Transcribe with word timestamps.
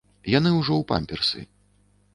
Яны 0.37 0.49
ўжо 0.59 0.73
ў 0.77 0.83
памперсы. 0.93 1.39